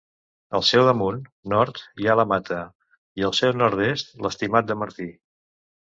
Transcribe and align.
Al 0.59 0.63
seu 0.67 0.85
damunt 0.87 1.19
-nord- 1.53 1.83
hi 2.01 2.09
ha 2.13 2.17
la 2.21 2.25
Mata 2.33 2.63
i 3.23 3.27
al 3.29 3.39
seu 3.41 3.55
nord-est, 3.63 4.13
l'Estimat 4.27 4.71
de 4.73 4.79
Martí. 4.87 5.09